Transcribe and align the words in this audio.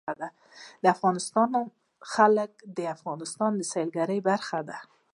د 0.83 0.85
افغانستان 0.95 1.49
جلکو 2.15 2.63
د 2.77 2.79
افغانستان 2.95 3.51
د 3.55 3.61
سیلګرۍ 3.71 4.19
برخه 4.29 4.59
ده. 4.69 4.77